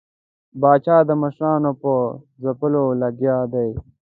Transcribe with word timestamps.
پاچا 0.61 0.97
د 1.09 1.11
مشرانو 1.21 1.71
په 1.81 1.93
ځپلو 2.41 2.83
لګیا 3.01 3.37
دی. 3.53 3.69